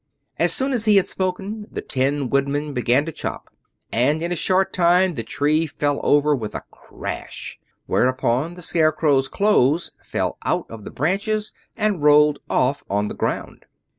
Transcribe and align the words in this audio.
As 0.39 0.51
soon 0.51 0.73
as 0.73 0.85
he 0.85 0.95
had 0.95 1.07
spoken, 1.07 1.67
the 1.71 1.79
Tin 1.83 2.31
Woodman 2.31 2.73
began 2.73 3.05
to 3.05 3.11
chop, 3.11 3.53
and 3.91 4.23
in 4.23 4.31
a 4.31 4.35
short 4.35 4.73
time 4.73 5.13
the 5.13 5.21
tree 5.21 5.67
fell 5.67 5.99
over 6.01 6.33
with 6.33 6.55
a 6.55 6.63
crash, 6.71 7.59
whereupon 7.85 8.55
the 8.55 8.63
Scarecrow's 8.63 9.27
clothes 9.27 9.91
fell 10.03 10.39
out 10.43 10.65
of 10.71 10.85
the 10.85 10.89
branches 10.89 11.53
and 11.77 12.01
rolled 12.01 12.39
off 12.49 12.83
on 12.89 13.09
the 13.09 13.13
ground. 13.13 13.67